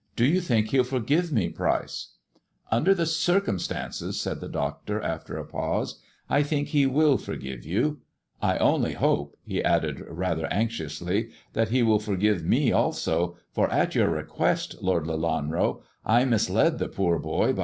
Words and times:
"Do 0.14 0.26
you 0.26 0.42
think 0.42 0.66
he'll 0.68 0.84
forgive 0.84 1.32
me, 1.32 1.48
Pryce 1.48 2.12
1" 2.68 2.76
"Under 2.80 2.94
the 2.94 3.06
circumstances," 3.06 4.20
said 4.20 4.40
the 4.42 4.46
doctor, 4.50 5.00
after 5.00 5.38
a 5.38 5.46
pause, 5.46 6.02
I 6.28 6.42
think 6.42 6.68
he 6.68 6.84
will 6.84 7.16
forgive 7.16 7.64
you. 7.64 8.02
I 8.42 8.58
only 8.58 8.92
hope," 8.92 9.38
he 9.42 9.64
added 9.64 10.04
rather 10.06 10.44
anxiously," 10.52 11.30
that 11.54 11.70
he 11.70 11.82
will 11.82 11.98
forgive 11.98 12.44
me 12.44 12.70
also, 12.72 13.38
for 13.54 13.72
at 13.72 13.94
your 13.94 14.10
request, 14.10 14.82
Lord 14.82 15.04
Lelanro, 15.06 15.80
I 16.04 16.26
misled 16.26 16.78
the 16.78 16.88
poor 16.90 17.18
boy 17.18 17.54